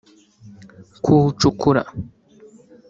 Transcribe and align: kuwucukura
kuwucukura 1.03 1.81